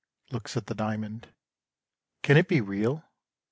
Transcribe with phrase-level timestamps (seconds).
[0.31, 1.27] (Looks at the diamond.)
[2.23, 3.03] Can it be real?